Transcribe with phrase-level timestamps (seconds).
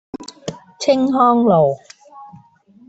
[0.79, 1.77] 青康路